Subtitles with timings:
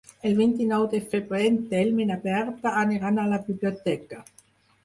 [0.27, 4.25] El vint-i-nou de febrer en Telm i na Berta aniran a la biblioteca.